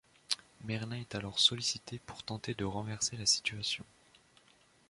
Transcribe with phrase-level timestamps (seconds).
[0.63, 3.85] Merlin est alors sollicité pour tenter de renverser la situation.